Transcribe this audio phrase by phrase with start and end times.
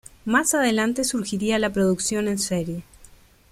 [0.25, 2.83] Más adelante surgiría la producción en serie.